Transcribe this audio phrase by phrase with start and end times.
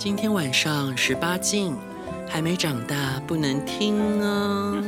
[0.00, 1.76] 今天晚上十八禁，
[2.26, 4.82] 还没长大不能听哦。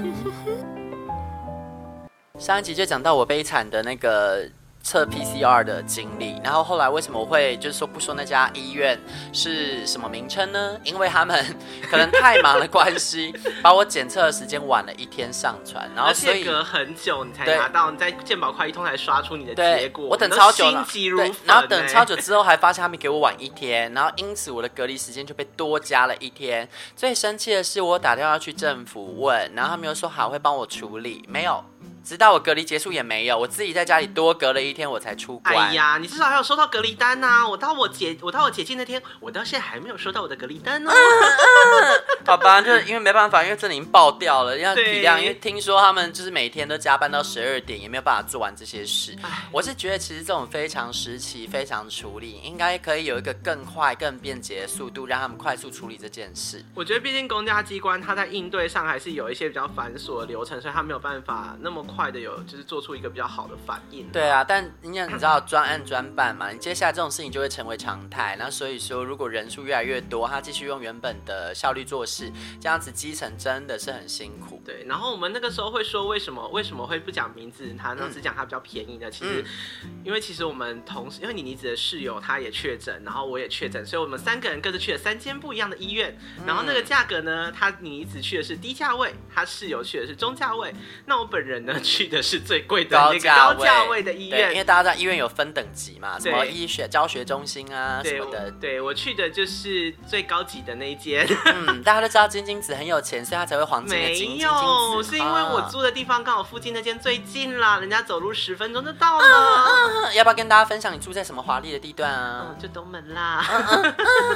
[2.40, 4.48] 上一集就讲到我悲惨的那个。
[4.82, 8.98] 测 PCR 的经历，然后后来为什么我会就是说不说那家医院
[9.32, 10.76] 是什么名称呢？
[10.82, 11.56] 因为他们
[11.90, 13.32] 可能太忙的关系，
[13.62, 20.06] 把我检测的时间晚了一天上传，然后所以隔很久你才拿到，你在健保快一通才刷出你的结果。
[20.06, 26.68] 我等超久了，对，然后等超久之后还发现他们给我晚一天，然后因此我的隔离时间就被多加了一天。
[26.96, 31.64] 最生气的是我打电话去政府问，然后他们又说好会帮我处理，没有。
[32.04, 35.54] 直到我隔离结束也没有，我自己在家里多隔了一天，我才出关。
[35.54, 37.48] 哎呀，你至少还有收到隔离单呐、啊！
[37.48, 40.94] 我到我解我到我解禁那天，我到现在还没有收到我的隔离单呢、哦。
[42.26, 45.20] 好吧，就是因为没办法，因为这里已经爆掉了，要体谅。
[45.20, 49.16] 因为听说他们就是每天都加班到十二点，也没有办法做完这些事。
[49.52, 56.64] 我是觉得其实这种非常时期、非常处理，应该可以有一个更快、更便捷的速度，让他们快速处理这件事。
[56.74, 61.84] 我觉得毕竟公家机关它在应对上还是有一些比较繁琐的流程，所以他没有办法那么。
[61.94, 64.08] 快的有就是做出一个比较好的反应。
[64.10, 68.36] 对啊，但你想你知道专案专办嘛，你接下来这种事情就会成为常态。
[68.38, 74.60] 那所以说，如果人数越来越多，他继续用原本的效率做事，这样子基层真的是很辛苦。
[74.64, 77.74] 对，然后我们那个时候会说，为什么为什么会不讲名字？
[77.78, 79.44] 他那只讲他比较便宜的，其实、
[79.84, 86.16] 嗯、因为其实我们同时，因为你妮子的室友他也确诊，然后我也确诊，所以我们三个人各自去了三间不一样的医院。
[86.46, 90.74] 然后那个价格呢，他妮妮子去的是低价位，他室友去的是中价位，
[91.06, 91.78] 那我本人呢？
[91.82, 98.50] 去的是最贵的那个高价位的医院，因为大家在医院有分等级嘛，什么医学教学中心啊什么的。
[98.60, 101.26] 对，我去的就是最高级的那一间。
[101.46, 104.36] 嗯， 大家都知道金晶子很有钱，所以他才会黄金的金。
[104.36, 109.24] 没有，是因为我住的地方刚好附近那间最近啦，人家走路十分钟就到了。
[109.24, 110.14] 嗯嗯。
[110.14, 112.46] 要不要跟大家分享你住在什么华丽的地段啊？
[112.48, 113.42] 嗯，就东门啦。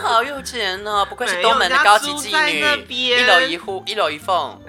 [0.02, 4.60] 好有钱哦，不愧是东门的高级妓女，一楼一户，一楼一凤。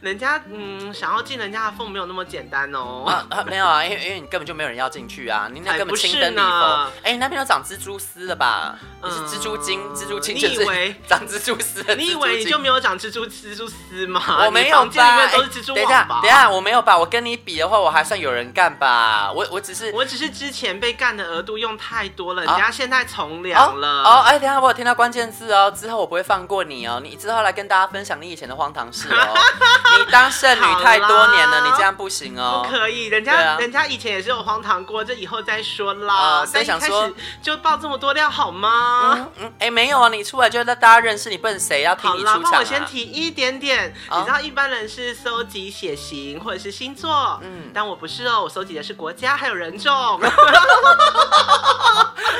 [0.00, 3.04] 人家嗯，想要进人家的缝没有那么简单哦。
[3.06, 6.90] 啊啊、没有啊，因为因为你根本就没有人要进去啊，你那根本青灯礼佛。
[7.02, 8.76] 哎，你那边有长蜘蛛丝了吧？
[9.02, 10.34] 你是蜘蛛精，蜘蛛精。
[10.36, 11.82] 你以为 长蜘蛛丝？
[11.96, 14.20] 你以为你就没有长蜘蛛蜘蛛丝吗？
[14.44, 15.16] 我没有吧？
[15.16, 15.86] 里面都是蜘蛛网吧？
[15.86, 16.96] 等一下，等一下，我没有吧？
[16.98, 19.30] 我跟你比的话，我还算有人干吧？
[19.32, 24.02] 我我只是我只是之前被干的额度用太多了，人家现在从良了。
[24.02, 29.34] 哦，哎，等下我有听到关键字哦，之后我不会放过你哦，你之后来跟大家分享你以前的荒唐事哦。
[29.98, 32.62] 你当剩女太多年了，你这样不行哦。
[32.64, 36.44] 不可以，人家、啊、人家以前也是有荒唐过，这以后再说啦。
[36.44, 37.10] 所、呃、以想说
[37.42, 39.14] 就爆这么多料好吗？
[39.14, 42.36] 嗯嗯，哎、欸，没有啊，你出来就让大家认识你，不然谁要听你出场、啊？
[42.36, 43.94] 好啦，那我先提一点点。
[44.10, 50.20] 哦、你知道一般人是搜集血型或者是星座，嗯，但我不是哦，我搜集的是国家还有人种。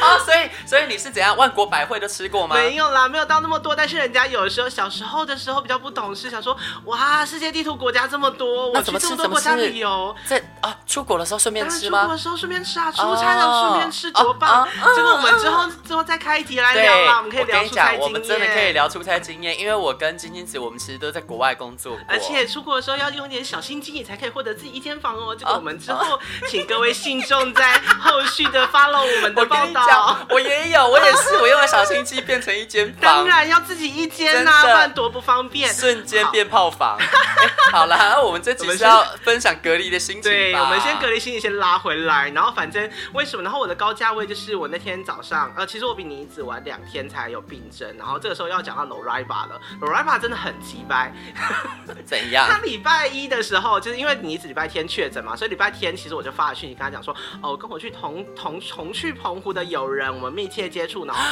[0.00, 2.56] 啊， 所以所以你是怎样万国百汇都吃过吗？
[2.56, 3.74] 没有啦，没有到那么多。
[3.74, 12.00] 但是人家有的时候小时候的时候比较不懂事，想说哇，世界地图国家这么多，我去这么多国家旅游，在啊出国的时候顺便吃吗？
[12.00, 14.66] 出国的时候顺便吃啊，出差的时候顺便吃多棒！
[14.96, 18.00] 这个我们之后之后再开一集来聊啦，我们可以聊出差经验。
[18.00, 25.36] 我们真的可以聊出差经验，因为我跟晶晶子我们其实都在国外工作过，而且出国的时候要用点小心机，你才可以获得自己一间房哦。
[25.38, 30.16] 这个我们之后请各位信众在后续的 follow 我们的 报道。
[30.30, 35.70] 我也有，我也是，我用了小心机变成一间房， 当然要自己一间呐，不然多不方便。
[35.70, 36.96] 瞬间变炮房。
[37.72, 40.22] 好了，那我们这集是要分享隔离的心情。
[40.22, 43.42] 对，我们先隔离心情先拉回来，然后反正为什么？
[43.42, 51.12] 然后我的高价位就是我那天早上，呃，其实我比你子晚两天才有病症，然后这个时候要讲到 Loriva 了，Loriva 真的很急掰。
[52.06, 52.48] 怎样？
[52.48, 61.22] 他礼拜一的时候，就是因为你子礼拜天确诊嘛，所以礼拜天其实我就发了讯息跟他讲说，哦，跟我去同 同同去澎湖的友人，我们密切接触，然后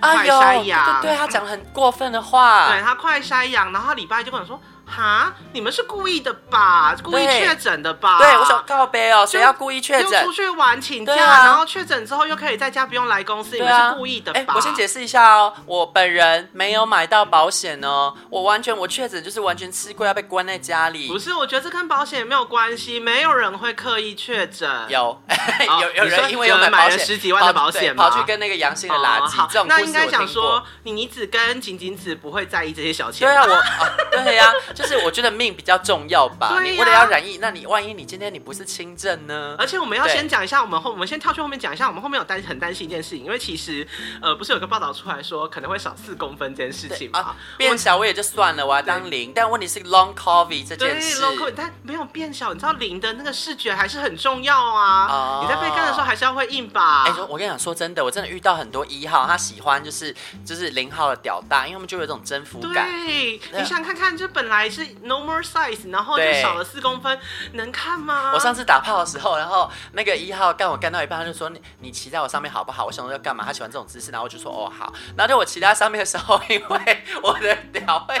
[0.00, 4.60] 他快筛阳，哎、对，他讲很过分的话，对他快筛阳，然后他礼拜一就跟我说。
[4.84, 6.94] 哈，你们是故意的吧？
[7.02, 8.18] 故意确诊的吧？
[8.18, 10.20] 对，我想告别哦，谁要故意确诊？
[10.20, 14.52] 又出去玩请假，啊、然后确诊之后又可以在家不用来公司，啊、你们是故意的吧？
[14.52, 21.08] 欸、我先解释一下哦，我本人没有买到保险哦，我完全我确诊就是完全吃亏，要被关在家里。
[21.08, 24.68] 不是，我觉得这跟保险也没有关系，没有人会刻意确诊。
[24.88, 25.22] 有，
[25.80, 29.64] 有有人因为有买保险，了十几万的保险跑去跟那个阳性的垃圾。
[29.64, 33.26] 那应该想说，你你只跟仅仅只不会在意这些小钱。
[33.26, 34.52] 对啊，我啊对呀、啊。
[34.72, 36.48] 就是我觉得命比较重要吧。
[36.48, 39.54] 啊、你为了要染疫，那你万一你今天你不是轻症呢？
[39.58, 43.86] 而且我们要先讲一下，我们后我们先跳去后面讲一下，我们后面有担很担心一件事情，因为其实
[44.20, 47.20] 呃不是有个报道出来说可能会少四公分这件事情吗？
[47.20, 51.20] 啊、变小我也就算了，我要当零，但问题是 long covid 这件事。
[51.20, 55.06] 对 long covid，但没有变小，你知道零的那个视觉还是很重要啊。
[55.08, 57.04] 哦、你在被干的时候还是要会硬吧？
[57.04, 60.14] 哎、欸，我跟你讲，说真的，我真的遇到很多一号，他喜欢就是
[60.44, 62.88] 就是零号的屌大，因为他们就有这种征服感。
[63.04, 67.18] 对，你想看看，就本来是 normal size，然后就少了四公分，
[67.52, 68.32] 能看吗？
[68.34, 72.84] 我上次打炮的时候，然后那个一号干我干到一半，他就说你你骑在我上面好不好？
[72.84, 73.44] 我想说要干嘛？
[73.46, 74.92] 他喜欢这种姿势，然后我就说哦好。
[75.16, 78.20] 然后就我骑在上面的时候，因为我的屌会一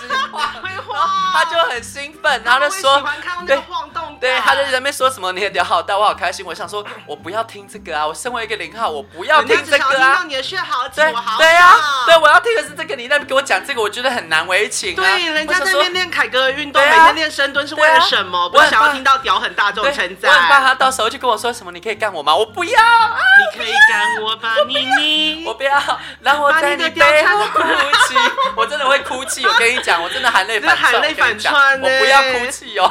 [0.00, 0.42] 直晃，
[1.32, 6.44] 他就很兴奋，然后就说喜欢看那个晃动，对，他就在那边说什么你的屌好大，我好开心。
[6.44, 10.22] 我想说我不要听这个啊，我身为一个零号，我不要听这个啊。
[10.24, 11.74] 你的血好紧，我好对呀，
[12.06, 14.96] 对，我要听的是这个，你在给我讲这个，我觉得很难为情啊。
[14.96, 18.48] 对，人家在那边练凯哥的运动，每天练深蹲是为了什么？
[18.50, 20.32] 不是想要听到屌很大这种称赞。
[20.32, 22.34] 我很怕他到时候就跟我说什么，你可以干我吗？
[22.34, 22.80] 我不要。
[22.80, 25.44] 你可以干我吧， 妮妮。
[25.46, 25.80] 我不要，
[26.20, 28.14] 让我在你背后哭泣。
[28.56, 31.80] 我真的会哭泣，我跟你讲，我真的含泪反含泪反串。
[31.80, 32.90] 我不要哭泣哦。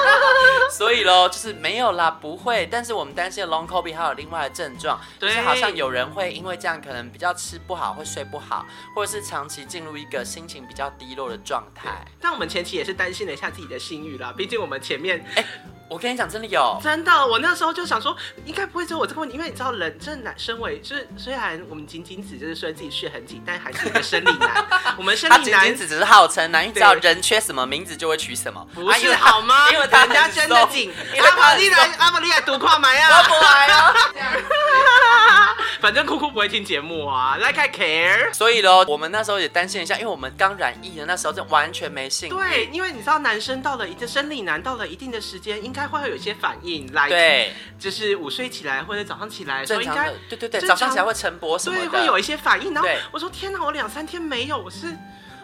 [0.70, 2.66] 所以喽，就是没有啦，不会。
[2.66, 8.64] 但是我们担心的 long covid 还有另外的症状，就是好像有人会因为这样可能比较吃不好，会睡不好，
[8.94, 12.04] 或者是长期进入一个心情比较低落的状态。
[12.20, 15.42] 但我们前期也是担心了一下自己的性欲啦，毕竟我们前面哎。
[15.42, 15.46] 欸
[15.90, 17.26] 我跟你讲，真的有，真的。
[17.26, 24.64] 我那时候就想说，应该不会只有我这个问题，因为你知道，人这男身为就是虽然我们仅仅只就是说自己血很紧，但还是一个生理男。
[24.96, 29.68] 我们生理男紧紧子只是号称男，因为知道人缺什么名字就会取什么，不是好吗？
[29.72, 30.92] 因为人家真的紧。
[31.18, 33.18] 阿玛丽来，阿宝丽来读跨埋啊！
[33.18, 35.56] 我不来啊！
[35.80, 38.34] 反正酷酷不会听节目啊，Like I care。
[38.34, 42.28] 所以咯，我们那时候也担心一下，因为我们刚染疫的那时候就完全没性。
[42.28, 46.92] 对，因为你知道，男生到了一个生理男到了一定的时间，应该会有一些反应。
[46.92, 52.74] 来，对，就是午睡起来或者早上起来，所以应该对对对，早上起来会晨勃什么的，对，会有一些反应。
[52.74, 54.88] 然后我说天哪，我两三天没有，我是。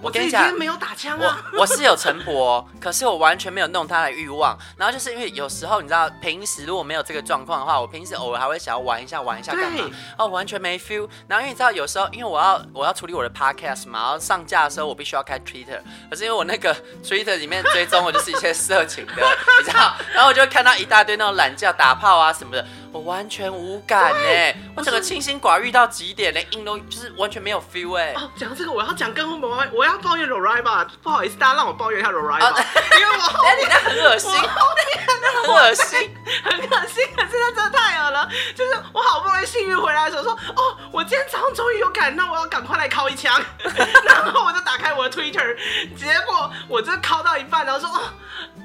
[0.02, 1.44] 我跟你讲，没有打枪啊！
[1.52, 4.56] 我我是有晨勃，可是我完全没有弄他的欲望。
[4.76, 9.84] 然后就是因为有时候你知道，平时如果没有这个状况的话，我平时偶尔还会想要玩一下，玩一下干嘛？
[10.19, 11.08] 哦，完全没 feel。
[11.26, 19.94] 然后因为你知道，有时候因为我要我要处理我的 podcast 嘛，然后上架的时候我必须要开 Twitter，可是因为我那个 Twitter 里面追踪我就是一些色情的，你知道？
[20.12, 22.66] 然后我就会看到一大堆那种懒觉打炮啊什么的。
[22.96, 28.14] 我完全无感哎，我整个清心寡欲到极点，连硬都就是完全没有 feel 哎。
[28.16, 32.64] 哦，讲这个我要讲跟后面，我要抱怨 Rory 吧，不好意思，大家让我抱怨一下 Rory 吧，
[32.98, 35.06] 因为我后面你那很恶心，后面
[35.44, 38.26] 很恶心，很恶心，可是那真的太恶了。
[38.56, 43.38] 就是我好不容易幸运回来的时候说，哦，我今天早上终于有感，那我要赶快来敲一枪，
[44.06, 45.54] 然后我就打开我的 Twitter，
[45.94, 47.90] 结果我这敲到一半，然后说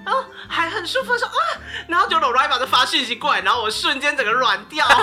[0.06, 0.25] 哦。
[0.54, 1.34] 还很舒服的说啊，
[1.88, 4.96] 然后就 Loriva 就发讯息过来，然后我瞬间整个软掉，他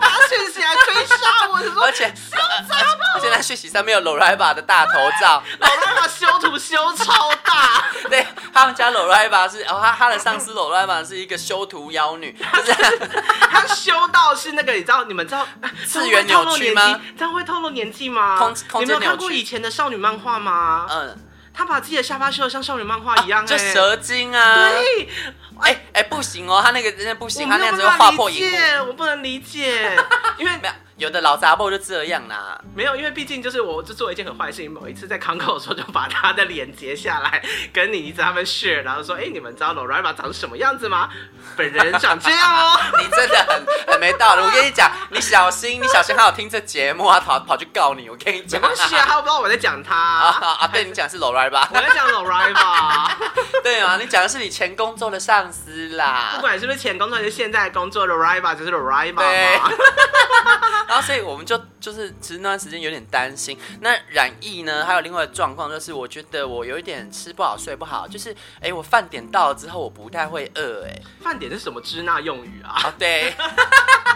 [0.00, 2.38] 发讯息来追杀我，说而且修
[2.68, 12.72] 杂吧，而且他讯息上面有 Loriva 的大头照，Loriva 修图修超大， 对他们家 Loriva 是哦，他他的上司 Loriva 是一个修图妖女，就是
[13.50, 15.44] 他修到是那个你知道你们知道
[15.84, 17.00] 次元扭曲吗？
[17.18, 18.38] 这样会透露年纪吗？
[18.38, 20.86] 空空你没有看过以前的少女漫画吗？
[20.88, 21.18] 嗯。
[21.54, 24.70] 他把自己的下巴修的像少女漫画一样，欸，就蛇精啊！
[24.70, 25.08] 对，
[25.60, 29.96] 哎、欸、哎、欸，不行哦，他那个真的不行，他那样子会划破荧幕，我不能理解，
[30.36, 31.14] 因为 没有。
[31.14, 34.72] 的老杂货就这样啦，没有，因为毕竟就是我就做一件很坏的事情。
[34.72, 37.40] 某一次在康口的时候，就把他的脸截下来，
[37.72, 41.08] 跟你一直他们 share，然后说：“哎、欸，你们知道 Lorima 长什么样子吗？
[41.56, 44.42] 本人长这样哦。”你真的很很没道理。
[44.42, 48.10] 我跟你讲，你小心，你小心，他有听这节目，他跑跑去告你。
[48.10, 50.66] 我跟你讲，没关系啊，他不知道我在讲他啊，啊，啊。
[50.72, 53.08] 对，你讲是 Lorima，我在讲 Lorima。
[53.62, 56.32] 对啊，你讲的是你前工作的上司啦。
[56.34, 59.60] 不管是不是前工作还是现在工作，Lorima 就是 Loriva 对。
[60.88, 63.58] 然后，所以我们就就是其实那段时间有点担心。
[63.80, 68.06] 那染疫呢，还有另外的状况，就是我觉得我有一点吃不好睡不好。
[68.06, 70.84] 就是哎，我饭点到了之后，我不太会饿。
[70.86, 72.82] 哎，饭点是什么支那用语啊？
[72.84, 73.34] 哦，对。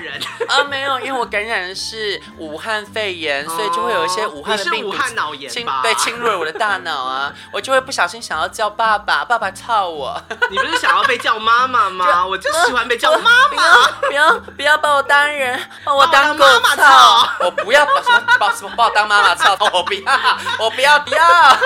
[0.00, 10.20] 人啊， 没有，因为我感染的是武汉肺炎，所以就会有一些武汉的病毒，武汉脑炎侵对侵入了我的大脑啊，我就会不小心想要叫爸爸，爸爸操我。
[10.50, 12.06] 你不是想要被叫妈妈吗？
[12.06, 13.86] 就我就喜欢被叫妈妈。
[14.00, 16.44] 不要不要把我当人，把我当狗
[16.76, 17.28] 操！
[17.40, 19.56] 我不要把什么把什么把我当妈妈操！
[19.72, 21.56] 我不要，我不要不要。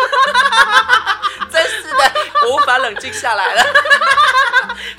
[1.50, 1.62] 真
[2.46, 3.64] 我无法冷静下来了。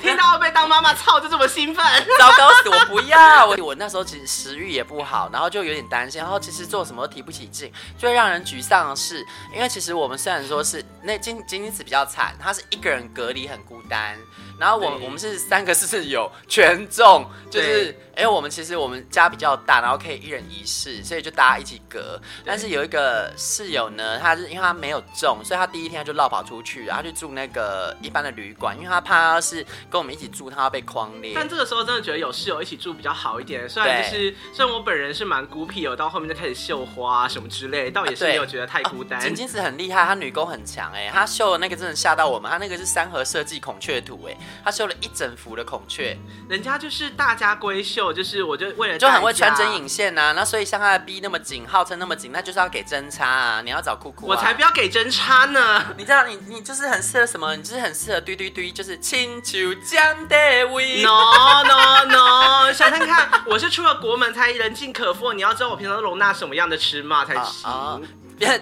[0.00, 1.84] 听到被当妈妈操就这么兴奋，
[2.18, 2.68] 糟糕死！
[2.68, 3.56] 我不要我。
[3.62, 7.72] 我那时候其实食欲也不好，然后就有点担心，然后其实做什么都提不起劲。
[7.98, 14.18] 最让人沮丧的是，因为其实我们虽然说是那金金金子比较惨，他是一个人隔离，很孤单。
[14.58, 17.96] 然后我我们是三个室友全中，就是。
[18.14, 22.20] 因为我们其实我们家比较大，然后可以一人一室，所以就大家一起隔。
[22.44, 31.32] 但是有一个室友呢，他是因为他没有中，所以他第一天就落跑出去，然后去住那个一般的旅馆，因为他怕他是跟我们一起住，他要被框列。
[31.34, 33.68] 但这个时候真的觉得有室友一起住比较好一点。
[33.68, 39.20] 虽然就是虽然我本人是蛮孤僻，我到后面就开始绣花什么之类，倒也是没有觉得太孤单。
[39.20, 46.16] 陈金子很厉害，他女工很强哎，他绣的那个真的吓到我们，他那个是三和设计孔雀图哎，他绣了一整幅的孔雀，
[46.48, 48.98] 人家就是大家闺秀，就是我就为了。
[49.02, 53.60] 就很会穿针引线呐、啊，那所以像他的 B 那么紧，号称那么紧，那就是要给针插啊。
[53.60, 55.84] 你要找酷酷、啊，我才不要给针插呢。
[55.98, 57.54] 你知道，你你就是很适合什么？
[57.56, 60.36] 你就是很适合堆堆堆，就是亲像江的
[60.68, 61.02] 味。
[61.02, 65.32] No no no， 想看看，我是出了国门才人尽可夫。
[65.32, 67.70] 你要知道我平常都容纳什么样的尺码才行。
[67.70, 68.06] Uh, uh.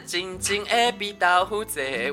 [0.05, 1.65] 静静的比豆腐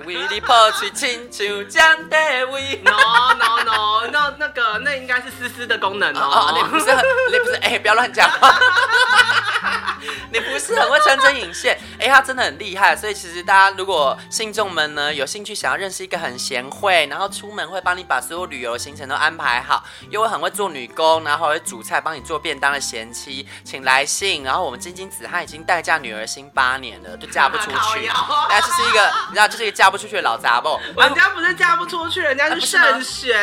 [0.05, 2.81] 为你抱去亲像江大卫。
[2.85, 2.91] No
[3.33, 6.21] no no， 那那个那应该是丝丝的功能哦。
[6.21, 6.85] 哦，你不是，
[7.29, 8.57] 你不是，哎、欸，不要乱讲话。
[10.31, 11.77] 你不是很会穿针引线？
[11.99, 12.95] 哎、欸，他真的很厉害。
[12.95, 24.43] 所以其实大家如果信众们呢有兴趣想要认识一个很贤惠，然后出门会帮你把所有旅游行程都安排好，又会很会做女工，然后还会煮菜帮你做便当的贤妻，请来信。
[24.43, 28.07] 然后我们晶晶子她已经待嫁女儿心八年了，就嫁不出去。
[28.49, 30.79] 哎，这是一个，你知道，这是一个嫁不出去的老杂不？
[31.01, 33.37] 人家不是嫁不出去，人家是慎选。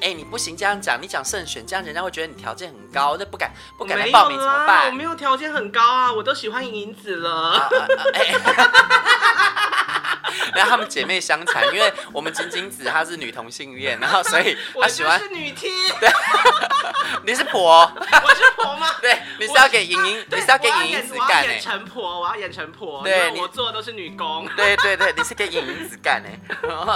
[0.00, 4.86] 哎，你不行这样讲，你讲慎选，这样人家会觉得你条件很高，就不敢不敢来报名怎么办？
[4.86, 7.70] 我没有条件很高啊，我都喜欢银子了。
[10.54, 15.18] 然后他们姐妹相残，因为我们晶晶子她是女同性恋，然后所以她喜欢。
[15.18, 15.68] 是女 T。
[16.00, 16.10] 对，
[17.24, 17.90] 你是婆。
[17.96, 18.86] 我是婆吗？
[19.00, 21.52] 对，你是要给莹莹，你是要给莹莹子干哎。
[21.52, 23.02] 演成婆，我要演成婆。
[23.02, 24.48] 对，我做的都是女工。
[24.56, 26.38] 对对对，你是给莹莹子干哎。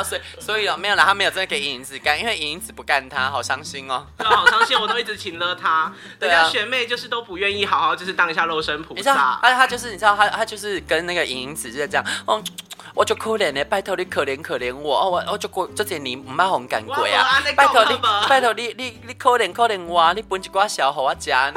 [0.04, 4.06] 所以所以哦，没有啦，他没有真的给莹莹子干，因为莹莹子不干她，好伤心哦。
[4.16, 5.92] 对，好伤心，我都一直请了她。
[6.20, 8.94] 人家学妹就是都不愿意好好就是当一下肉身菩萨。
[8.94, 12.42] 你知道，他他就是你知道她她就是跟那个莹莹子就在这样，嗯。
[12.94, 21.54] 我就可怜的，拜托你可怜可怜我哦，我我就过这些年唔好红干过啊，拜托你拜托你你你可怜可怜我，你分一寡小好我吃呢？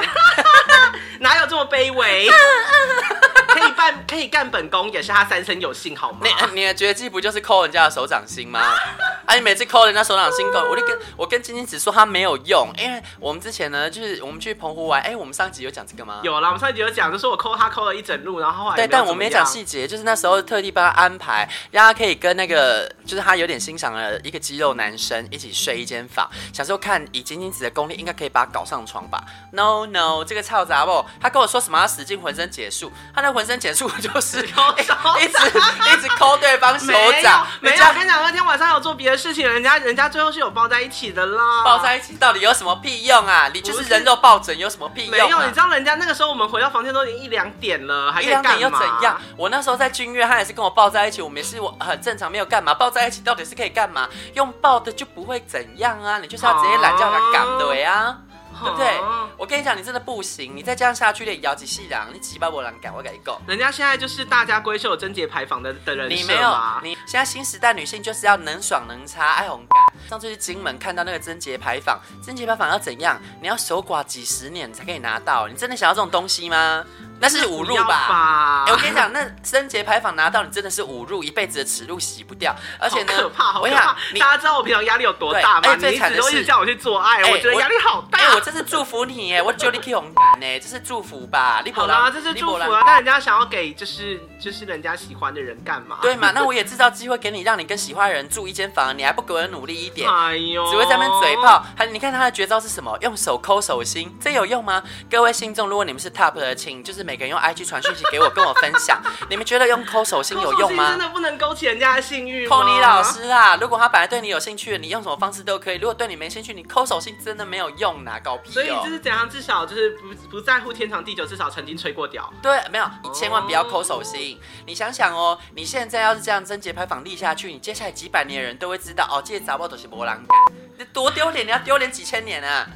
[1.20, 2.28] 哪有这么卑微？
[3.54, 6.20] 可以办可以干本宫，也是他三生有幸好吗？
[6.22, 8.60] 你你的绝技不就是抠人家的手掌心吗？
[9.26, 16.20] 啊，你每次抠人家手掌心，我就跟我跟金金子说他没有用，因为我们之前呢，就是我们去澎湖玩，哎，我们上集有讲这个吗？
[16.22, 36.92] 有啦，我们上集有讲，就是我抠他抠了一整路，然后后来对，但我没讲细节，就是那时候特地帮他安排，让他可以跟那个就是他有点欣赏的一个肌肉男生一起睡一间房，想说看以金金子的功力，应该可以把他搞上床吧？No No，这个嘈杂不，他跟我说什么要使劲浑身解数，他的浑身解数就是 抠手、欸，一直一直抠对方手
[37.22, 39.94] 掌，没有，没有，我跟你讲，那天晚上有做别的事情，人家人。
[39.94, 43.48] 家最后是有抱在一起的啦，抱在一起到底有什么屁用啊？
[43.54, 45.24] 你就是人肉抱枕，有什么屁用啊？
[45.24, 49.16] 没有，你知道人家那个时候我们回到房间都已经一两点了，还一两点又怎样？
[49.36, 52.74] 我那时候在君悦，他也是跟我抱在一起，我们也是我很正常，没有干嘛。
[52.74, 54.08] 抱在一起到底是可以干嘛？
[54.34, 56.18] 用抱的就不会怎样啊？
[56.18, 58.18] 你就是要直接懒叫他干对啊？
[58.62, 59.00] 对不对？
[59.36, 63.40] 我跟你讲，你真的不行，你再这样下去，你摇几细狼，你几把我狼敢，我跟你讲。
[63.46, 66.56] 人家现在就是大家闺秀贞洁牌坊的的人设，你没有？
[66.82, 70.08] 你现在新时代女性就是要能爽能插爱红感。
[70.08, 73.20] 上次去金门看到那个贞洁牌坊，贞洁牌坊要怎样？
[73.40, 76.84] 你要守寡几十年才可以拿到，你真的想要这种东西吗？
[77.20, 78.08] 那是侮辱吧？
[78.08, 82.54] 吧欸、我跟你讲，那贞节牌坊拿到你真的是侮辱，一辈子的耻辱洗不掉。
[82.78, 83.96] 而且呢，好可怕，好可怕！
[84.18, 85.76] 大家知道我平常压力有多大吗？
[85.76, 88.18] 最惨的是叫我去做爱，欸、我觉得压力好大。
[88.18, 91.62] 哎、欸，我这是祝福你哎，我祝你勇敢哎，这是祝福吧？
[91.72, 92.82] 好啦，这是祝福啊！
[92.84, 95.98] 但人家想要给就是就是人家喜欢的人干嘛？
[96.02, 96.32] 对嘛？
[96.32, 100.10] 那我也制造机会给你，让你跟喜欢的人住一间房，你还不给我努力一点？
[100.10, 101.64] 哎呦，只会在那边嘴炮。
[101.76, 102.96] 还你看他的绝招是什么？
[103.00, 104.82] 用手抠手心，这有用吗？
[105.10, 108.04] 各位信众，如果你们是 top 的，请就是每个人用 IG 传讯息。
[108.10, 110.90] 给我跟我分享， 你们觉得用抠手心有用吗？
[110.90, 112.46] 真的不能勾起人家的性欲。
[112.46, 113.56] 扣你老师啊！
[113.60, 118.52] 如果他本来对你有兴趣，你用什么方式都可以；如果对你没兴趣，你抠手心真的没有用呐，搞屁！
[118.52, 122.32] 所以就是怎样，至少就是不不在乎天长地久，至少曾经吹过屌。
[122.42, 124.38] 对，没有，你千万不要抠手心。
[124.66, 130.38] 你想想哦，你现在要是这样贞节牌坊立下去，你接下来几百年的人都会知道哦，这些杂报都是波浪感，
[130.78, 131.46] 你多丢脸！
[131.46, 132.66] 你要丢脸几千年啊！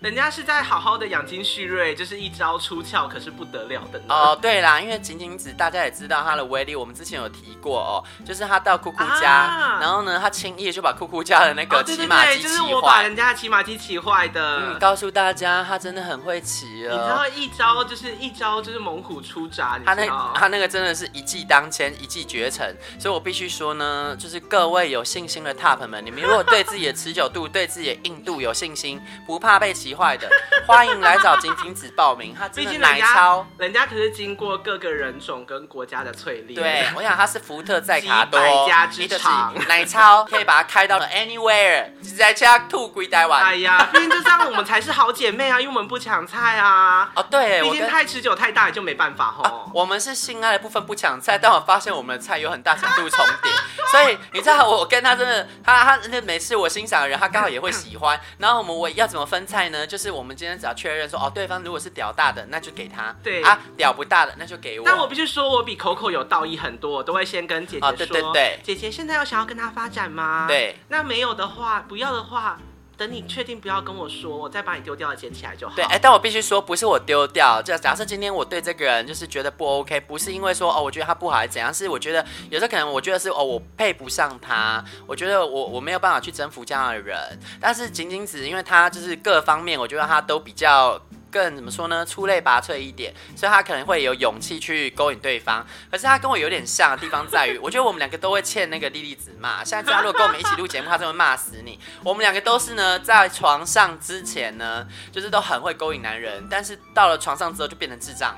[0.00, 4.38] 人家是在好好的养精蓄锐，就是一招出鞘，可是不得了的哦。
[4.40, 14.58] 对啦，因为仅仅子大家也知道他的威力，我们之前有提过哦，就是他到酷酷家，啊、然后呢，他轻易就把酷酷家的那个骑马机骑坏，就是我把人家的骑马机骑坏的。
[14.58, 16.90] 嗯，告诉大家，他真的很会骑哦。
[16.92, 22.76] 你知道一招就是一招就是猛虎出闸，他那他那个真的是一骑当千，一骑绝尘。
[22.98, 30.28] 所以我必须说呢，就是各位有信心的 top 们，你们如果对自己的持久度、对自己的硬度有信心，不怕被骑坏的。
[30.66, 36.54] 欢迎来找金金子报名，他毕竟奶超，人家可是经过各个人种跟国家的淬炼。
[36.54, 41.86] 对，我想他是福特在卡多，百家之长，奶超可以把它开到了 anywhere，
[42.16, 43.44] 在家吐归台湾。
[43.44, 47.12] 哎呀，毕竟就这样，我们才是好姐妹啊，因为我们不抢菜啊。
[47.14, 49.52] 哦，对，毕竟太持久太大也就没办法吼、啊。
[49.72, 53.52] 我们是性爱的部分不抢菜，但我发现我们的菜有很大程度重叠，
[53.92, 58.18] 所以你知道我跟他真的，他他那每次我欣赏的人，他刚好也会喜欢。
[58.38, 59.75] 然后我们我要怎么分菜呢？
[59.84, 64.86] 就是我们今天只要确认说，哦，对方如果是屌大的，那就给他；对啊，屌不大的，那就给我。
[64.86, 70.46] 但我必须说，我比 Coco 有道义很多，我都会先跟姐姐说，哦、对对对，姐姐现在有想要跟他发展吗？
[70.46, 72.56] 对，那没有的话，不要的话。
[72.96, 75.74] 等你确定不要跟我说，我再把你丢掉捡起来就好。
[75.76, 77.60] 对，哎、但我必须说，不是我丢掉。
[77.60, 87.16] 就假设今天我对这个人就是觉得不 OK，不是因为说哦，我觉得他不好还是怎样，是我觉得有时候可能我觉得是哦，我配不上他，我觉得我我没有办法去征服这样的人。
[87.60, 91.00] 但是仅仅只因为他就是各方面，我觉得他都比较。
[91.30, 92.04] 更怎么说呢？
[92.04, 95.66] 出类拔萃一点，所以他可能会有勇气去勾引对方。
[95.90, 99.62] 可是他跟我有点像的地方在于， 我觉得我们两个都会欠那个莉莉子骂。
[99.64, 101.78] 下次他如果跟我们一起录节目，他就会骂死你。
[102.02, 108.36] 我们两个都是呢，在床上之前呢，就是都很会勾引男人，但是到了床上之后就变成智障。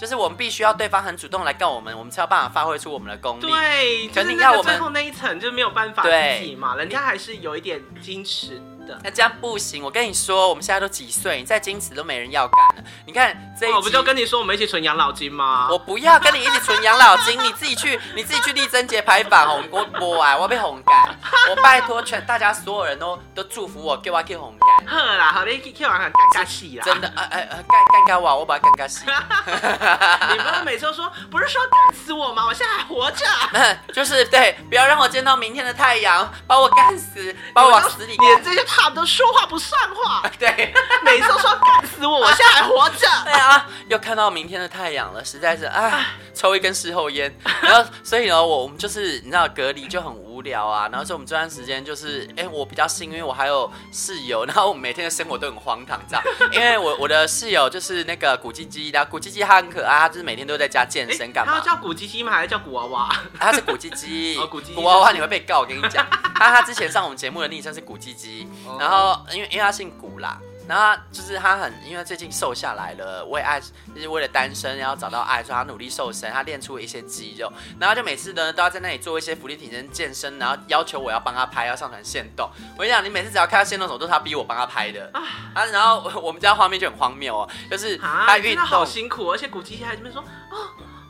[0.00, 3.40] 就是我们必须要对方很主动来告我们，我们才有办法发挥出我们的功力。
[3.40, 8.62] 对，肯定要我们最后那一层就没有办法自己嘛，对人家还是有一点矜持。
[9.02, 12.84] 那这样不行，我跟你说，我们现在都几岁，你再矜持都没人要干了。
[13.06, 15.68] 你看这我不就跟你说，我们一起存养老金吗？
[15.70, 21.16] 我不要跟你一起存养老金，你自己去， 你自己去立贞节牌坊红过播啊，我要被红干。
[21.50, 24.86] 我拜托全大家所有人都都祝福我，给我给红干。
[24.86, 26.84] 呵啦，好，你去去玩很尴尬戏啦。
[26.84, 29.04] 真的，呃呃呃，干尴尬我，我把它尴尬戏。
[30.32, 32.44] 你不是每次都说，不是说干死我吗？
[32.46, 33.24] 我现在还活着。
[33.92, 38.40] 就是对，不要让我见到明天的太阳，把我干死，把我往死里干。
[38.40, 39.58] 你这些他都说话不。
[39.58, 40.72] 算话， 对，
[41.04, 43.06] 每次都说干死我，我现在还活着。
[43.24, 47.36] 对啊，又看到明天的太阳了，实在是哎，抽一根事后烟。
[47.60, 50.88] 然后，所以呢，我我们就是你知道隔离就很无聊啊。
[50.90, 54.44] 然后，所以我们这段时间就是，哎，我比较幸运，我还有室友。
[54.48, 56.24] 然后，我们每天的生活都很荒唐，这样。
[56.52, 61.58] 因为我我的室友就是那个古鸡鸡，然后古鸡鸡他很可爱，他就是每天都在家健身干嘛？
[61.58, 62.32] 他叫古鸡鸡吗？
[62.32, 63.08] 还是叫古娃娃？
[63.38, 64.38] 他是古鸡鸡。
[64.40, 64.74] 哦，古鸡鸡。
[64.74, 66.06] 古娃娃你会被告，我跟你讲。
[66.36, 68.46] 他他之前上我们节目的昵称是古鸡鸡，
[68.78, 69.48] 然后因为。
[69.48, 77.50] 因为他姓古啦，然后就是他很，因为最近瘦下来了，为爱就是为了单身，然后找到爱，所以他努力瘦身，他练出了一些肌肉，
[77.80, 82.50] 然后就每次呢都要在那里做一些福利挺身健身，然后要求我要帮他拍，要上传限动。
[82.76, 85.22] 我跟你讲，你每次只要看到限动，都是他逼我帮他拍的啊。
[85.54, 90.68] 啊，然后我们家画面就很荒谬哦，就是他运动，真的好辛苦，而且古奇还在这边说哦。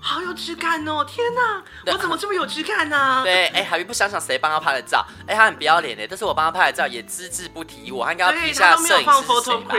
[0.08, 1.04] 好有质感哦！
[1.04, 3.22] 天哪，我怎么这么有质感呢、啊？
[3.22, 5.04] 对，哎，海鱼不想想谁帮他拍的照？
[5.26, 9.76] 哎，他很不要脸的，但是我帮他拍的照也只字不提我，他应该要批下摄影师是谁吧？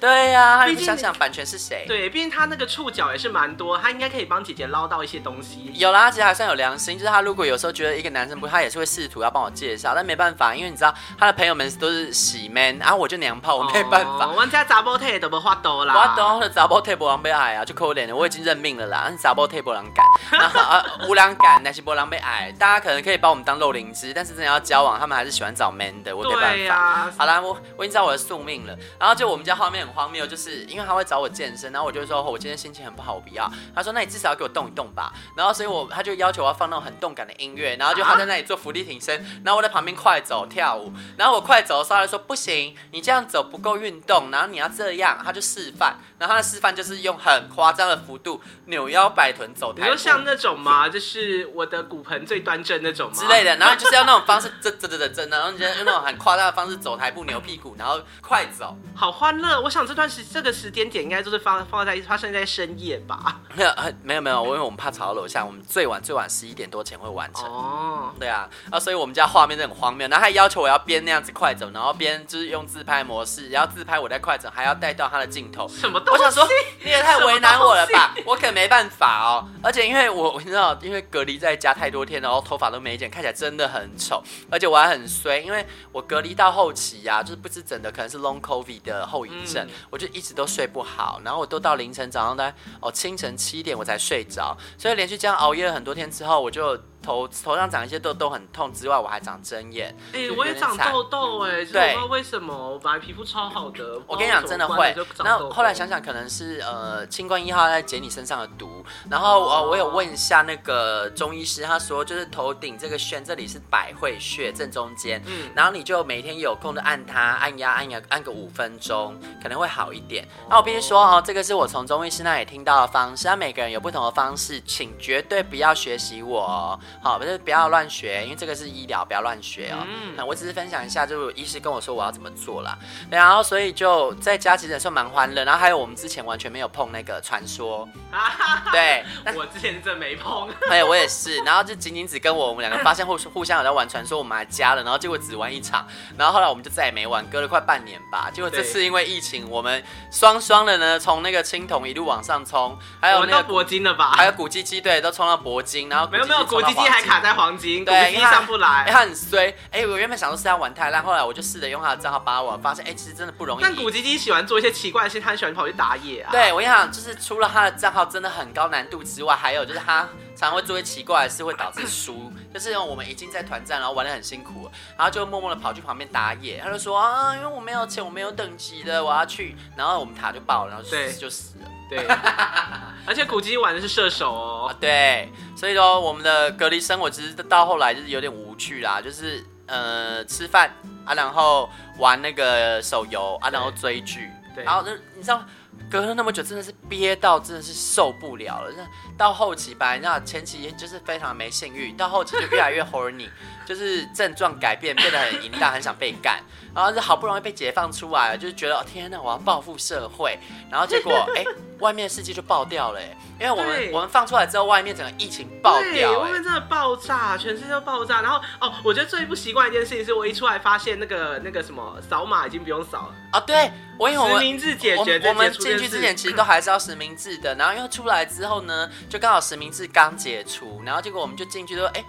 [0.00, 1.84] 对呀、啊，他不想想版权是谁？
[1.86, 5.70] 对，毕竟他那个触角也是蛮多，他应该可以帮姐姐捞到一些东西。
[5.76, 14.26] 有啦，他其实还算有良心，就是他如果有时候觉得一个男生不，他也是会试图要帮我介绍，但没办法，因为你知道他的朋友们都是喜 man，然后我就娘炮，我没办法。
[14.26, 20.04] 我们家杂波特都不花多啦，我懂的杂波特不狼狈矮啊，就可怜了，我已经认命了啦，杂波特不狼干。
[20.30, 26.74] 然后啊，无良感，那些波浪被矮，大家可能可以把我们当肉灵芝，但是真的要交往，他们还是喜欢找 man 的，我没办法。
[26.74, 28.76] 啊、好啦，我我已经知道我的宿命了。
[28.98, 33.50] 然后就我们家画面很荒谬，就是因为他会找我健身，然后我就说，哦，我今天心情很不好，我不要。
[33.74, 35.12] 他说，那你至少要给我动一动吧。
[35.36, 40.92] 然后所以我他就要求我要放那种很动感的音乐，然后就他在那里做伏地挺身，然后我在旁边快走跳舞。
[41.16, 45.98] 然后我快走的时候，他说不行，你这样走不够运动，然后你要这样，他就示范。
[46.18, 50.88] 然后他的示范就是用很夸张的幅度扭腰摆臀走台步，你说像那种吗？
[50.88, 53.16] 就是我的骨盆最端正那种吗？
[53.16, 53.56] 之类的。
[53.56, 59.60] 然后就是要那种方式，这这这这这，然后你就用那种很夸大的方式走台步、扭屁股，然后快走，好欢乐。
[59.60, 63.40] 我想这段时这个时间点应该就是放放在发生在深夜吧？
[63.54, 63.72] 没有，
[64.02, 67.44] 没有没有，因为我们怕吵到楼下，我们最晚最晚十一点多前会完成。
[67.44, 70.06] 哦，对啊，啊，所以我们家画面就很荒谬。
[70.08, 75.66] 然后他还要求我要边那样子快走，然后边就是用自拍模式，然后自拍我在快走，还要带到他的镜头。
[75.68, 76.02] 什么？
[76.06, 76.46] 我想说，
[76.82, 78.14] 你也太为难我了吧！
[78.24, 79.48] 我可没办法好。
[79.62, 96.78] 而且因为我我知道，因为隔离在家太多天，然后头发都没剪，看起来真的很丑，而且我还很衰，因为我隔离到后期呀、啊，就是不知怎的，可能是 long covid 的后遗症，我就一直都睡不好，然后我都到凌晨早上在哦清晨七点我才睡着，所以连续这样熬夜了很多天之后，我就。
[97.02, 99.94] 头头上长一些痘痘很痛之外，我还长针眼。
[100.12, 104.00] 哎、欸，我也长痘痘哎，对，不知道为什么，我本来皮肤超好的。
[104.06, 104.94] 我跟你讲，真的会。
[105.24, 108.84] 然后后来想想，可能是呃，清冠一号在解你身上的毒。
[109.10, 115.22] 然后呃，我有问一下那个中医师，他说就是头顶这个穴，这里是百会穴正中间。
[115.26, 115.50] 嗯。
[115.54, 120.26] 然后你就每天有空的按它，按压按压按个五分钟，可能会好一点。
[120.48, 126.78] 那我必须说哦，这个是我从中医师那里听到的方式，那每个人有不同的方式，请绝对不要学习我。
[127.02, 129.78] 好，不是不要乱学，因为这个是医疗，不要乱学哦。
[129.86, 132.76] 嗯，我只是分享一下，就是医师跟我说我要怎么做啦。
[133.10, 135.44] 然后所以就在家其实也算蛮欢乐。
[135.44, 137.88] 然后还有我们之前完全没有碰那个传说，
[138.72, 140.48] 对，我之前真没碰。
[140.68, 141.38] 哎，我也是。
[141.40, 148.30] 然后就仅仅只跟我我们两个发现互互相有在玩传说，我们还加了，然后结果只玩一场，然后后来我们就再也没玩，隔了快半年吧。
[148.32, 163.62] 结果这次因为疫情，我们双双的呢从那个青铜一路往上冲，还有那个铂金了吧，还有古迹机对，都冲到铂金，然后没有没有古迹机还卡在黄金，对，因为上不来，哎，他很衰，哎，我原本想说是要玩太烂，后来我就试着用他的账号把我，发现哎，其实真的不容易。
[163.62, 166.30] 但古吉基喜欢做一些奇怪的事，他很喜欢跑去打野啊。
[166.32, 170.08] 对，我跟你讲，就是除了他的账号真的很高难度之外，还有就是他
[170.40, 172.32] 常常会做一些奇怪的事，会导致输。
[172.54, 176.58] 就是我们已经在团战，然后玩的很辛苦，然后就默默的跑去旁边打野。
[176.64, 179.54] 他就说啊，因为我没有钱，我没有等级的，我要去。
[179.76, 181.68] 然后我们塔就爆了，然后死就死了。
[181.90, 182.06] 对，
[183.04, 184.68] 而且古基玩的是射手哦。
[184.70, 190.74] 啊、对，所以说我们的隔离生活其实到后来就是有点无趣啦，就是呃吃饭
[191.04, 195.44] 啊，然后玩那个手游啊，然后追剧，然后就你知道。
[195.90, 198.70] 隔了那么久，真的是憋到真的是受不了了。
[198.76, 203.28] 那到后期吧，那前期就是非常没性欲，到后期就越来越 horny，
[203.70, 206.40] 就是症状改变，变得很淫荡，很想被干。
[206.74, 210.36] 然后就好不容易被解放出来了，就是觉得哦天哪，我要报复社会。
[210.68, 211.44] 然后结果 哎，
[211.78, 213.00] 外面的世界就爆掉了，
[213.40, 218.22] 因为我们我们放出来之后，外面整个疫情爆掉，外面真的爆炸，全世界都爆炸。
[218.22, 223.70] 然后哦，我觉得最不习惯一件事情是我一出来发现那个那个什么扫码已经不用扫了啊，对。
[223.98, 232.02] 我以为实名制解决，我们进去之前其实都还是要实名制的，然后因为出来之后呢，就刚好实名制刚解除，然后结果我们就进去说，哎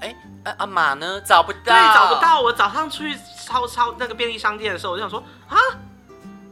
[0.00, 1.20] 哎哎，阿玛呢？
[1.20, 2.40] 找不到，对，找不到。
[2.40, 5.56] 我早上出去超超那个便利商店的时候，我就想说啊。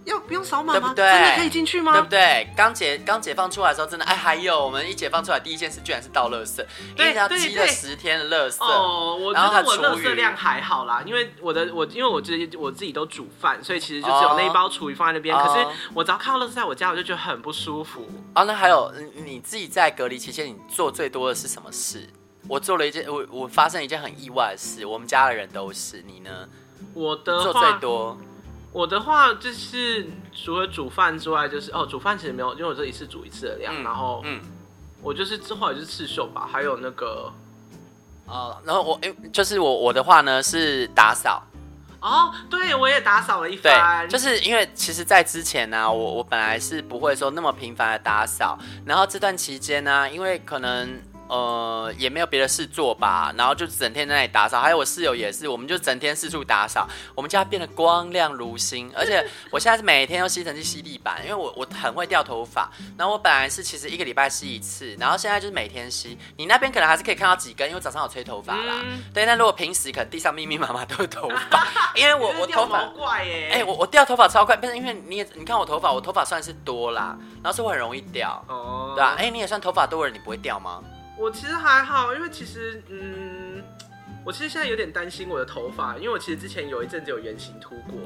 [0.06, 0.78] 要不用扫码吗？
[0.78, 1.04] 对不对？
[1.04, 1.90] 真的可以进去吗？
[1.90, 2.48] 对不对？
[2.56, 6.64] 刚解刚解放出来的时候，真的哎，还有我们一解放出来第一件事，居然是倒垃圾，
[6.96, 8.64] 因为他积了十天的垃圾。
[8.64, 15.36] 哦，我觉得我垃圾量还好啦，因为我的我因为我自己我自己都煮饭，所以其实就只有那一包厨余放在那边。
[15.36, 18.08] 可是我只要看到垃圾在我家，我就觉得很不舒服。
[18.36, 18.92] 哦，那还有
[19.24, 22.08] 你自己在隔离期间，你做最多的是什么事？
[22.48, 26.48] 我做了一件，我我发生一件很意外的事，我们家的人都是你呢？
[26.94, 28.16] 我的做最多。
[28.72, 34.40] 我的话就是除了煮饭之外，就是哦，煮饭其实没有，因为我这一次煮一次的量，嗯、然后嗯，
[35.00, 37.32] 我就是之后也是刺绣吧，还有那个，
[38.26, 41.42] 哦，然后我哎，就是我我的话呢是打扫，
[42.00, 51.00] 哦，对，我也打扫了一番，就是因为其实，在之前呢、啊，我我本来是不会说那么频繁的打扫，然后这段期间呢、啊，因为可能。
[51.28, 54.60] 呃，也没有别的事做吧，然后就整天在那里打扫。
[54.60, 56.88] 还有我室友也是，我们就整天四处打扫。
[57.14, 62.70] 我们家变得光亮如新， 而且我现在是每天用吸尘器吸地板，因为我我很会掉头发。
[62.96, 66.16] 然后我本来是其实一个礼拜吸一次，然后现在就是每天吸。
[66.36, 68.82] 你那边可能还是可以看到几根，因为早上有吹头发啦。
[68.84, 73.50] 嗯、对，那如果平时可能地上密密麻麻都是头发， 因为我我头发怪耶。
[73.52, 79.14] 哎、欸，我我掉头发超快，不是因为你也你看我头发，我头发算是多啦，然后是会很容易掉，哦，对吧、啊？
[79.18, 80.80] 哎、欸，你也算头发多的人，你不会掉吗？
[81.18, 83.62] 我其实还好，因为其实，嗯，
[84.24, 87.98] 我其实现在有点担心我的头发，因为我其实之前有一阵子有圆形秃过。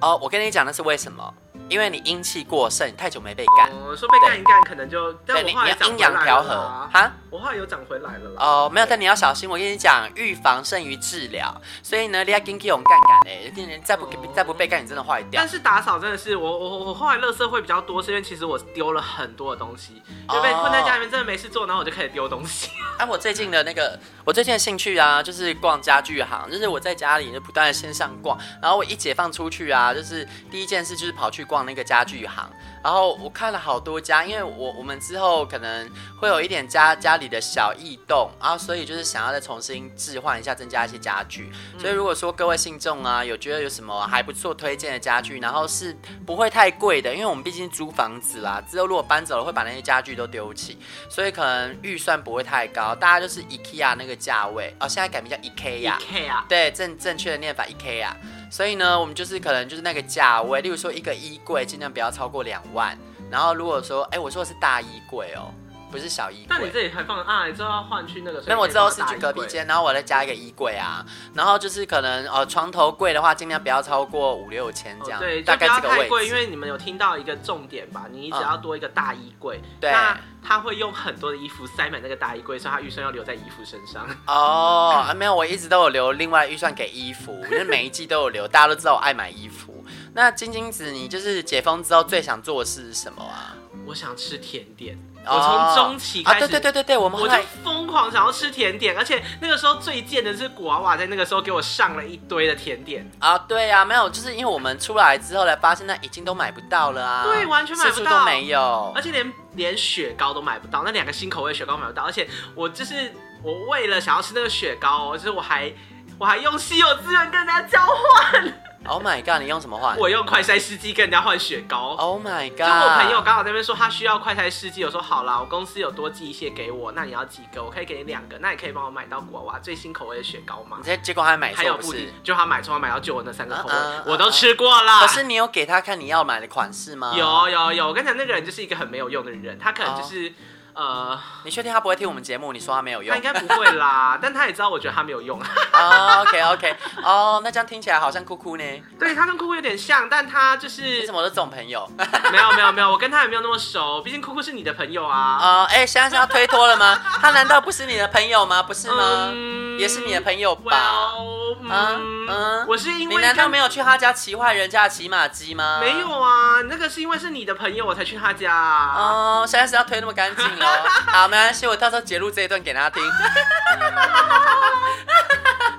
[0.00, 1.34] 哦，我跟你讲，那是为什么？
[1.72, 3.70] 因为你阴气过盛，太久没被干。
[3.70, 5.88] 哦，说被干一干，可能就但我后来长回来了。
[5.88, 6.50] 阴阳调和
[6.92, 8.36] 哈，我后来有长回来了啦。
[8.38, 9.48] 哦，没有，但你要小心。
[9.48, 11.50] 我跟你讲，预防胜于治疗。
[11.82, 15.40] 所以呢，你要紧去用干干哎，再不再不被干，你真的坏掉。
[15.40, 22.68] 但是打扫真的是我我我后来垃圾会比较多，是因为其实我丢了很多的东西，就被困在家里面，真的没事做，然后我就开始丢东西。
[22.98, 32.50] 哎，我最近的那个，我最近的兴趣啊，就是逛家具行，就是我在家里就不断的线上逛，然后我一解放出去啊，就是第一件事就是跑去逛那个家具行。
[32.84, 41.52] 然后我看了好多家，因为我我们之后可能会有一点家家里里的小异动，然后所以就是想要再重新置换一下，增加一些家具。
[41.78, 45.96] 所以如果说各位信众啊，有觉得有什么还不错推荐的家具，然后是
[46.26, 50.76] 不会太贵的，因为我们毕竟租房子啦，之后如果搬走了会把那些家具都丢弃，
[51.08, 55.96] 所以可能预算不会太高，大家就是 IKEA 那个价位哦，现在改名叫 IKEA。
[56.00, 58.10] IKEA 对，正正确的念法 IKEA。
[58.52, 62.94] 所以呢，我们就是可能就是那个价位，例如说一个衣柜尽量不要超过两万，
[63.30, 65.48] 然后如果说，哎，我说的是大衣柜哦。
[65.92, 67.46] 不是小衣柜，那你这里还放啊？
[67.46, 68.42] 你之后要换去那个？
[68.46, 71.04] 那我之后是去隔壁间，然后我再加一个衣柜啊。
[71.34, 75.20] 然后就是可能呃床头柜的话，尽量不要超过五六千这样。
[75.20, 78.06] 哦、对，大概这个位因为你们有听到一个重点吧？
[78.10, 84.08] 你只要多一个大衣柜，嗯、对，那他会用很多的衣服塞满那个大衣柜，所以他预算要留在衣服身上。
[84.26, 88.48] 哦，啊、没有，我一直都有留另外预算给衣服，因为每一季都有留。
[88.48, 89.84] 大家都知道我爱买衣服。
[90.14, 93.54] 那晶晶子，你就是解封之后最想做的事是什么啊？
[93.86, 94.98] 我想吃甜点。
[95.24, 103.08] 我从中期开始，啊、对对对对对，我们我就疯狂想要吃甜点，而且那个时候最贱的是古娃娃在那个时候给我上了一堆的甜点。
[103.18, 115.72] 啊，对呀、啊，没有，就是因为我们出来之后才发现，那已经都买不到了啊，对，完全买不到，都没有，而且连连雪糕都买不到，那两个新口味雪糕买不到，而且我就是我为了想要吃那个雪糕，就是我还
[116.18, 118.52] 我还用稀有资源跟人家交换。
[118.84, 119.40] Oh my god！
[119.40, 119.96] 你用什么换？
[119.96, 121.94] 我用快筛试剂跟人家换雪糕。
[121.96, 122.58] Oh my god！
[122.58, 127.62] 就我朋友刚好在那边说他需要快筛试剂，我说好啦，我公司有多寄一些给我，那你要几个？
[127.62, 130.78] 我可以给你两个，那你可以帮我买到果娃娃最新口味的雪糕吗？
[130.82, 135.00] 结结果还买错，还有布丁，就他买错，他买到旧的那三个口味，uh, uh, uh, uh, 我都吃过啦。
[135.00, 137.12] 可是你有给他看你要买的款式吗？
[137.16, 140.24] 有有有，我跟你讲，那个人就是一个很没有用的人，他可能就是。
[140.24, 140.32] Oh.
[140.74, 142.52] 呃，你确定他不会听我们节目？
[142.52, 144.18] 你说他没有用，他应该不会啦。
[144.22, 145.38] 但他也知道，我觉得他没有用。
[145.40, 148.64] 哦、oh,，OK OK，哦、oh,，那这样听起来好像酷酷呢。
[148.98, 151.86] 对，他跟酷酷有点像，但他就是你怎么的这种朋友？
[152.30, 154.00] 没有没有没有，我跟他也没有那么熟。
[154.02, 155.38] 毕竟酷酷是你的朋友啊。
[155.40, 156.98] 呃，哎，现在是要推脱了吗？
[157.20, 158.62] 他难道不是你的朋友吗？
[158.62, 159.30] 不是吗？
[159.32, 160.76] 嗯、也是你的朋友吧？
[160.76, 161.12] 啊、
[161.62, 165.78] 嗯，我是因为你难道没有去他家骑坏人家的骑马机吗？
[165.80, 168.94] 没有啊，那个是因为是你的朋友，我才去他家啊。
[168.96, 170.66] 哦，现在是要推那么干净哦。
[171.12, 173.02] 好，没关系，我到时候截录这一段给大家听。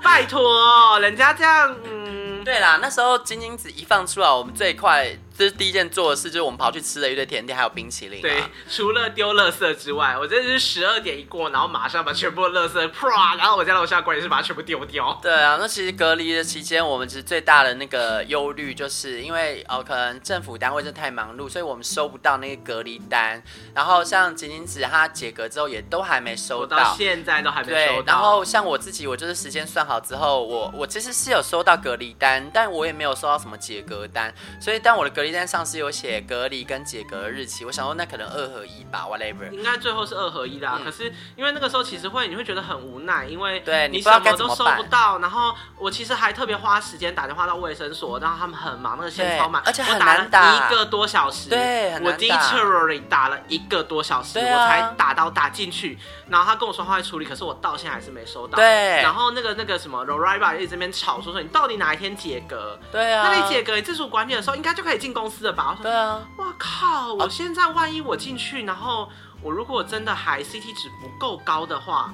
[0.02, 5.16] 拜托，人家这样，嗯，对啦，那时候金英子一放出来，我们最快。
[5.36, 8.22] 这是第一件做的事，就是我们跑去吃了一堆甜点，还有冰淇淋、啊。
[8.22, 15.18] 对，除了丢垃圾之外，我真的是十二点一过，然后马上把全部的垃圾啪，然后我在楼下管理是把它全部丢掉。
[15.20, 23.42] 对啊，那其实隔离的期间，我们其实最大的那个忧虑，就是因为哦，可能政府单位真的太忙碌，所以我们收不到那个隔离单。
[23.74, 28.02] 然后像仅仅子她解隔之后，也都还没收到，到现在都还没收到。
[28.02, 34.32] 对，然后像我自己，我就是时间算好之后，我我其实是有收到隔离单，但我也没有收到什么解隔单。
[34.60, 39.50] 所以当我的隔离单上是有写隔离跟解隔的日期，我想说那可能二合一吧，whatever。
[39.50, 45.18] 应该最后是二合一的、啊嗯，可是因为那个时候其实会你会觉得很无奈，因为对你什么都收不到。
[45.18, 51.48] 然后我其实还特别花时间打电话到卫生所，然后他们很忙，那个线超满，而且很难打，我打了一个多小时。
[51.48, 55.98] 对，我 literally 打了一个多小时，啊、我才打到打进去。
[56.28, 58.56] 然后他跟我说他会处理，可是我到现在还是没收到。
[58.56, 59.02] 对。
[59.02, 62.78] 然后那个那个什么 Roriba 一直这边吵说说你到底哪一天解隔？
[62.90, 63.28] 对啊。
[63.28, 65.78] 那你解隔，你自主管理的时候应该就可以进公司了吧？
[65.80, 66.20] 对啊。
[66.36, 67.14] 哇靠！
[67.14, 69.08] 我现在万一我进去，然后
[69.40, 72.12] 我如果真的还 CT 值不够高的话，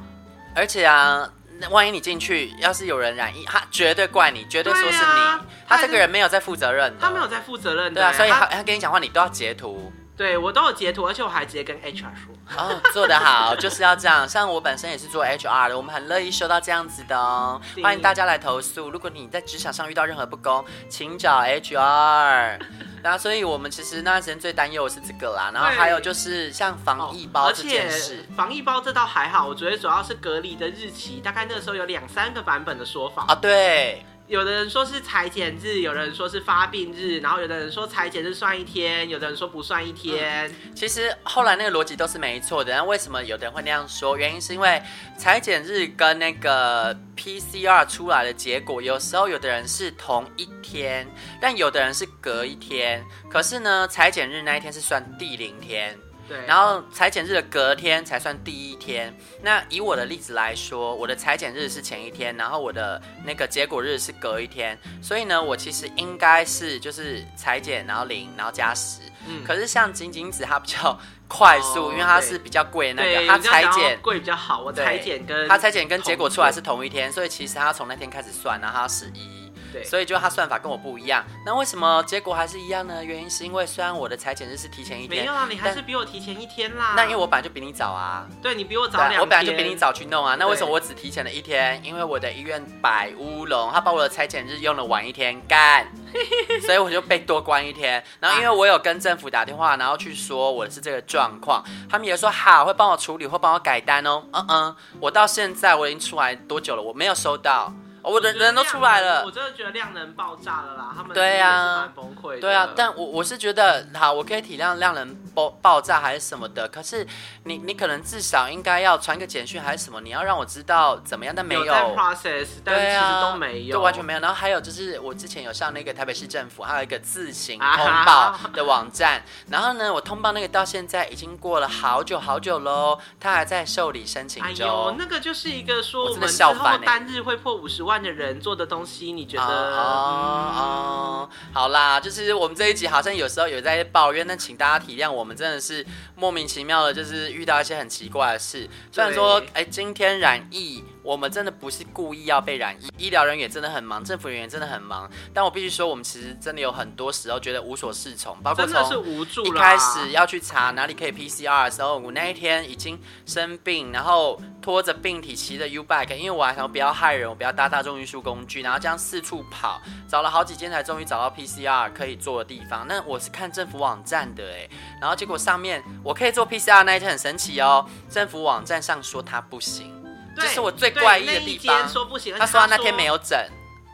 [0.54, 1.28] 而且啊，
[1.70, 5.20] 万一你进去，要是有人染疫，他绝对怪你，绝对说是你。
[5.20, 9.92] 啊、他这个人没有在负责任的，他没有在负责任的，对啊，所以他他跟你讲话，你都要截图。
[10.20, 12.34] 对，我都有截图，而且我还直接跟 HR 说。
[12.54, 14.28] 哦，做得好，就是要这样。
[14.28, 17.58] 像我本身也是做 HR 的，我们很乐意收到这样子的哦。
[17.82, 22.60] 欢迎大家来投诉，如果你在职场上遇到任何不公，请找 HR。
[23.02, 25.50] 然后，所以我们其实那段时间最担忧的是这个啦。
[25.54, 33.34] 然后还有就是像防疫包这件事，防疫包这倒还好，我觉得主要是隔离的日期，大概那个时候有两三个版本的说法啊。
[33.34, 34.04] 对。
[34.30, 40.48] 有的人说是裁剪日，有的人说是发病日，然后有的人说裁剪日算一天，有的人说不算一天。
[40.72, 44.16] 其实后来那个逻辑都是没错的，那为什么有的人会那样说？
[44.16, 44.80] 原因是因为
[45.18, 51.04] 裁剪日跟那个 PCR 出来的结果，有时候有的人是同一天，
[51.40, 53.04] 但有的人是隔一天。
[53.28, 55.98] 可是呢，裁剪日那一天是算第零天。
[56.30, 59.12] 对，然后裁剪日的隔天才算第一天。
[59.42, 64.78] 那以我的例子来说，我的裁剪日是前一天，然后我的那个结果日是隔一天。
[65.02, 69.00] 所以呢，我其实应该是就是裁剪，然后零，然后加十。
[69.26, 69.42] 嗯。
[69.44, 74.62] 可是像晶晶子，它比较快速，哦，因为它是比较贵那个，它裁剪贵比较好。
[74.62, 79.39] 我裁剪跟它裁剪跟结果出来是同一天，所以其实它从那天开始算，然后它十一。
[79.72, 81.24] 对，所以就他算法跟我不一样。
[81.44, 83.04] 那为什么结果还是一样呢？
[83.04, 86.94] 原因是因为虽然我的裁剪日是提前一天，没有啊，你还是比我提前一天啦。
[86.96, 88.26] 那因为我本来就比你早啊。
[88.42, 89.20] 对，你比我早两天。
[89.20, 90.36] 我本来就比你早去弄啊。
[90.38, 91.80] 那为什么我只提前了一天？
[91.84, 95.86] 因为我的医院摆乌龙，他把我的裁剪日用了晚一天干，
[96.66, 98.02] 所以我就被多关一天。
[98.18, 104.22] 然后因为我有跟政府打电话，然后去说我是这个状况，他们也说好会帮我处理，会帮我改单哦。
[104.32, 106.82] 嗯嗯，我到现在我已经出来多久了？
[106.82, 107.72] 我没有收到。
[108.02, 110.92] 我的人都出来了，我真的觉得量能爆炸了啦！
[110.96, 112.40] 他们对呀，蛮崩溃。
[112.40, 116.66] 对啊，但我我是觉得，好，我可以体谅量能爆爆炸还是什么的。
[116.68, 117.06] 可是
[117.44, 121.34] 你你可能至少应该要传个简讯还是什么，你要让我知道怎么样。
[121.36, 124.20] 但没有，process，但其实都没有，都完全没有。
[124.20, 129.18] 然后还有就是，我之前有上那个台北市政府，还有一个自行通报的网站。
[129.18, 134.66] 啊、然后呢，我通报那个到现在已经过了好久好久喽，他还在受理申请中。
[134.66, 137.89] 哎呦，那个就是一个说我们之后单日会破五十万。
[137.98, 139.42] 的人做的东西，你觉得？
[139.42, 148.68] 哦哦，哦，好啦，就是我们这一集好像有时候有在抱怨，但请大家体谅，我们真的是莫名其妙的，就是遇到一些很奇怪的事。
[148.92, 150.84] 虽然说，哎，今天染疫。
[151.02, 155.10] 我们真的不是故意要被染疫，医疗人员真的很忙，政府人员真的很忙。
[155.32, 172.86] 但我必须说，我们其实真的有很多时候觉得无所适从，包括从一开始要去查哪里可以 PCR 的时候，我那一天已经生病，然后拖着病体骑着 U-bike，因为我还想不要害人，我不要搭大众运输工具，然后这样四处跑，找了好几间才终于找到 PCR 可以做的地方。
[172.86, 174.68] 那我是看政府网站的哎，
[175.00, 179.99] 然后结果上面我可以做 PCR 那一天很神奇哦，政府网站上说它不行。
[180.40, 181.88] 这是我最怪异的地方。
[181.88, 183.38] 说不行，他说他那天没有整，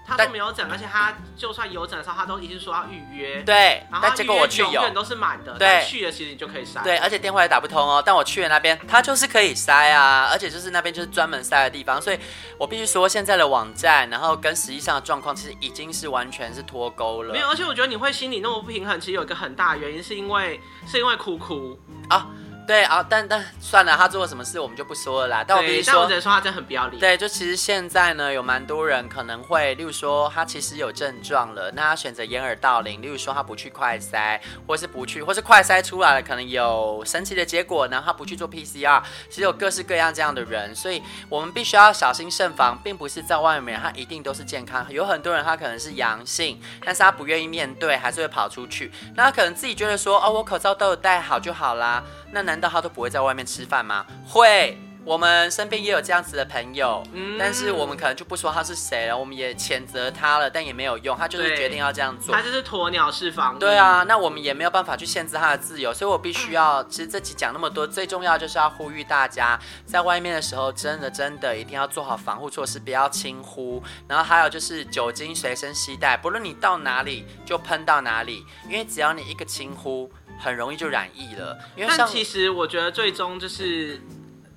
[0.07, 3.43] 他说没有整，而且他就算有整的时候，他都一直说要预约。
[3.43, 5.55] 对，但结果我去有，永远都是满的。
[5.59, 6.83] 对，去了其实你就可以筛。
[6.83, 8.03] 对，而且电话也打不通哦。
[8.05, 12.19] 但我去了那边，他就是可以筛啊，而且就是那边就是专门筛的地方，所以
[12.57, 17.33] 我必须说现在的网站，然后跟实际上的状况其实已经是完全是脱钩了。
[17.33, 21.79] 没有，而且我觉得你会心里那么不平衡，其实有一个很大的原因是因为是因为哭哭
[22.09, 22.29] 啊。
[22.67, 25.45] 对啊，但但算了，他做了什么事我们就不说了啦。
[25.47, 26.99] 但我必须说，但我只能说他真的很不要脸。
[26.99, 52.03] 对，就其实现在呢，有蛮多人可能会，例如说他其实有症状了，那他选择掩耳盗铃，例如说他不去快筛，或是不去，或是快筛出来了，可能有神奇的结果，然后他不去做 PCR，其实有各式各样这样的人，所以我们必须要小心慎防，并不是在外面他一定都是健康，有很多人他可能是阳性，但是他不愿意面对，还是会跑出去，那他可能自己觉得说，哦，我口罩都有戴好就好啦。
[52.33, 54.07] 那难道他都不会在外面吃饭吗？
[54.29, 63.59] 会，我们身边也有这样子的朋友，嗯，但是我们可能就不说他是谁了，我们也谴责他了，但也没有用，他就是决定要这样做，他就是鸵鸟式防疫。
[63.61, 80.11] 对啊，那我们也没有办法去限制他的自由，所以我必须要，其实这集讲那么多，最重要就是要呼吁大家，在外面的时候，真的真的一定要做好防护措施，不要轻呼，然后还有就是酒精随身携带，不论你到哪里就喷到哪里，因为只要你一个轻忽。
[80.39, 84.01] 很容易就染疫了，因为但其实我觉得最终就是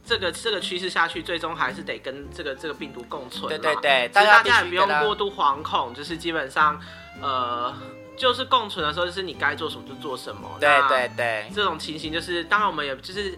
[0.06, 3.48] 这个这个趋势下去，最终还是得跟这个这个病毒共存。
[3.48, 6.80] 对对对，大家也不用过度惶恐，就是基本上，
[7.22, 7.74] 呃，
[8.18, 10.58] 就是共存的时候，就是你该做什么就做什么。
[10.60, 13.38] 对对对，这种情形就是，当然我们也就是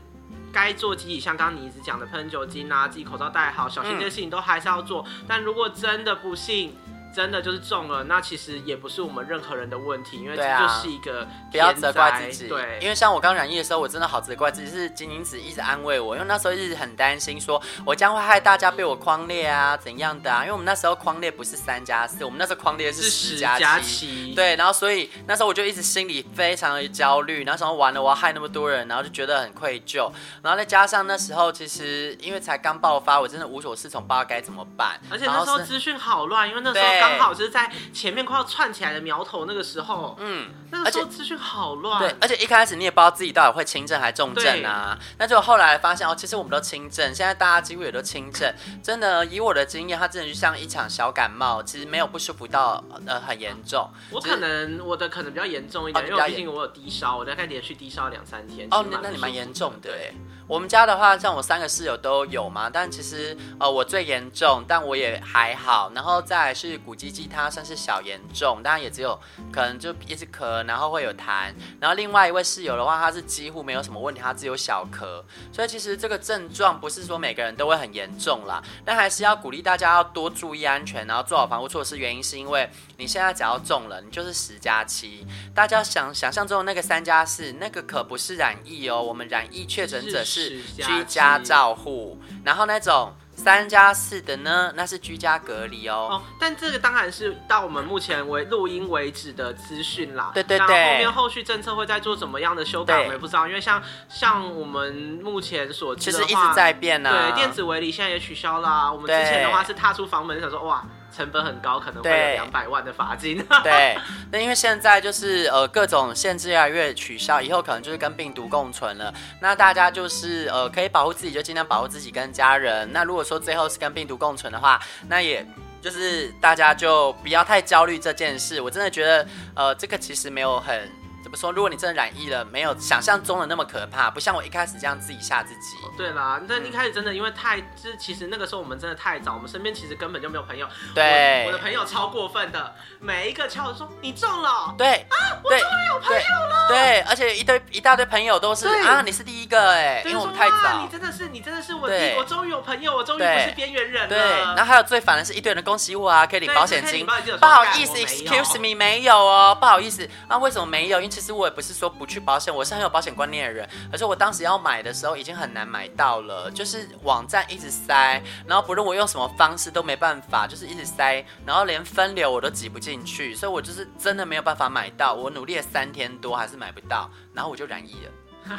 [0.52, 5.06] 该做积极，像刚刚你一直讲的喷酒精啊，自己口罩戴好，小心这些事情都还是要做。
[5.08, 6.76] 嗯、但如果真的不幸，
[7.14, 12.48] 真的就是中了，那其实也不是我们任何人的问题，因为这就是一个不要责怪自己。
[12.48, 20.42] 对，因为像我刚染疫的时候，我真的好责怪自己，是金宁子一直安慰我，因为那时候一直很担心，说我将会害大家被我框列啊，怎样的啊？
[20.42, 24.34] 因为我们那时候框列不是三加四，我们那时候框列是十加七。
[24.34, 35.00] 对，然后所以那时候我就一直心里非常的焦虑，然后想完了我要害那么多人，然后就觉得很愧疚，然后再加上那时候其实因为才刚爆发，我真的无所适从，不知道该怎么办。
[35.10, 37.70] 而且那时候资讯好乱，因为那时候刚好就是在。
[37.92, 42.00] 前面快要串起来的苗头，那个时候，嗯，那个时候资讯好乱。
[42.00, 44.98] 对，而且一开始你也不知道自己到底会轻症还重症啊。
[45.18, 48.54] 那就后来发现哦，其实我们都轻症，现在大家几乎也都轻症。
[48.84, 53.90] 真的，以我的经验，它真的就像一场小感冒，其实没有不舒服到呃很严重。
[54.10, 58.68] 我可能我的可能比较严重一点，因为毕竟我有低烧，我大概连续低烧两三天。
[58.72, 60.14] 哦，那那你蛮严重的哎。
[60.52, 65.90] 我们家的话，像我三个室友都有嘛，但其实呃我最严重，但我也还好。
[65.96, 69.18] 然后再是古鸡鸡，它算是小严重，当然也只有
[69.50, 71.54] 可能就一直咳，然后会有痰。
[71.80, 75.24] 然后另外一位室友的话，他是几乎没有什么问题，他只有小咳。
[75.54, 81.98] 所以其实这个症状不是说每个人都会很严重啦，但还是要鼓励大家要多注意安全，然后做好防护措施。
[81.98, 85.26] 原因是因为你现在只要中了，你就是十加七。
[85.56, 90.41] 大家想想象中的那个三加四，那个可不是染疫哦，我们染疫确诊者是。
[90.50, 96.08] 居家照护，然后那种三加四的呢，那是居家隔离哦。
[96.12, 100.32] 哦，但这个当然是到我们目前为录音为止的资讯啦。
[100.34, 100.68] 对对对。
[100.68, 103.48] 后面后续政策会再做怎么样的修改，我们也不知道。
[103.48, 107.32] 因为像像我们目前所知的话，其实一直在变啊。
[107.32, 108.92] 对，电子围篱现在也取消啦。
[108.92, 110.84] 我们之前的话是踏出房门想说哇。
[111.12, 113.38] 成本很高，可能会有两百万的罚金。
[113.64, 113.98] 对，
[114.32, 119.14] 那因为现在就是呃各种限制越来越取消，以后可能就是跟病毒共存了。
[119.42, 122.92] 那大家就是呃可以保护自己就尽量保护自己跟家人。
[122.94, 125.46] 那如果说最后是跟病毒共存的话，那也
[125.82, 128.62] 就是大家就不要太焦虑这件事。
[128.62, 131.01] 我真的觉得呃这个其实没有很。
[131.32, 131.52] 怎么说？
[131.54, 135.78] 如果你真的染疫了，没有想象中的那么可怕，不像我一开始这样自己吓自己。
[135.98, 140.68] 对啦，那一开始真的因为太，就是其实那个时候我们真的太早，我们身边其实根本就没有朋友。
[140.94, 144.76] 对，我，我的朋友超过分的，每一个敲着说你中了。
[144.78, 146.68] 对啊，我终于有朋友了。
[146.68, 150.82] 对，对，而且一堆一大堆朋友都是啊，你是第一个哎，因为我们太早。
[150.82, 154.10] 你真的是，你真的是我第，我终于有朋友，我终于不是边缘人了。
[154.10, 154.20] 对，
[154.56, 157.06] 然后还有最烦的是一堆人恭喜我啊，可以领保险金。
[157.06, 161.00] 不好意思，excuse me，没有哦，不好意思啊，为什么没有？
[161.00, 161.92] 因为其其实我也不是说。
[162.02, 163.70] 不去保险，我是很有保险观念的人。
[163.92, 175.14] 可是我当时要买的时候，已经很难买到了，就是网站一直塞，然后不论我用什么方式都没办法，就是一直塞，然后连分流我都挤不进去，所以我就是真的没有办法买到。
[175.14, 178.12] 我努力了三天多，还是买不到，然后我就染疫了。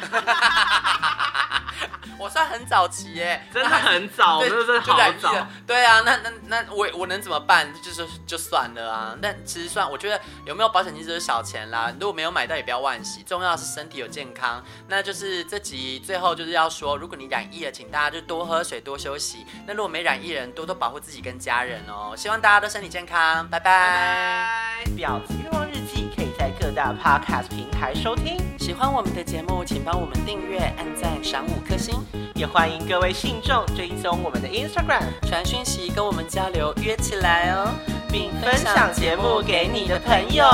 [2.19, 5.45] 我算很早期耶，真的很早，真的是好早。
[5.67, 7.67] 对啊，那那那我我能怎么办？
[7.81, 9.13] 就是就算了啊。
[9.21, 11.91] 但其实算，我觉得有没有保险金就是小钱啦。
[11.99, 14.63] 如果没有买到也不要惋惜，重要的是身体有健康。
[14.87, 19.45] 那就是这集最后就是要说，如果你染疫了，请大家就多喝水，多休息。
[19.65, 22.13] 那如果没染疫人，多多保护自己跟家人哦。
[22.15, 24.83] 希望大家都身体健康，拜拜。
[24.95, 28.35] 表子愿望日记可以在各大 podcast 平台收听。
[28.57, 31.93] 喜欢我们的节目，请帮我们订阅、按赞、赏五颗星。
[32.33, 37.69] 也欢迎各位信众追踪我们的 Instagram，传讯息跟我们交流，约起来哦，
[38.11, 40.45] 并分享节目给你的朋友。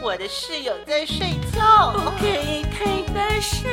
[0.00, 3.70] 我的室友在睡觉，不可以太大声。